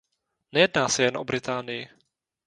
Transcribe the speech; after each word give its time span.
Nejedná 0.51 0.89
se 0.89 1.03
jen 1.03 1.17
o 1.17 1.23
Británii. 1.23 1.89